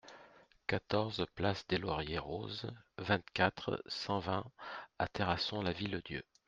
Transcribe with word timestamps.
quatorze 0.65 1.27
place 1.35 1.67
des 1.67 1.77
Lauriers 1.77 2.17
Roses, 2.17 2.65
vingt-quatre, 2.97 3.83
cent 3.85 4.17
vingt 4.17 4.45
à 4.97 5.07
Terrasson-Lavilledieu 5.07 6.23